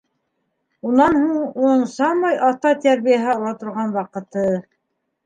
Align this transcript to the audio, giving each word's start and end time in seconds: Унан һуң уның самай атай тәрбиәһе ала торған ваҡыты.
Унан 0.91 1.17
һуң 1.25 1.43
уның 1.65 1.83
самай 1.95 2.39
атай 2.47 2.79
тәрбиәһе 2.87 3.29
ала 3.35 3.53
торған 3.61 3.95
ваҡыты. 3.99 4.47